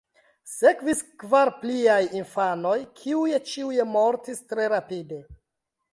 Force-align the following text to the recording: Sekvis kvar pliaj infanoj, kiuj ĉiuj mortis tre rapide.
Sekvis 0.51 1.03
kvar 1.23 1.51
pliaj 1.57 1.99
infanoj, 2.21 2.75
kiuj 3.03 3.37
ĉiuj 3.53 3.79
mortis 3.95 4.45
tre 4.55 4.71
rapide. 4.75 5.25